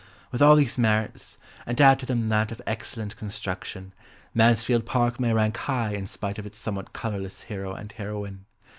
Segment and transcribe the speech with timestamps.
[0.31, 3.93] With all these merits, and to add to them that of excellent construction,
[4.33, 8.45] Mansfield Park may rank high in spite of its somewhat colourless hero and heroine.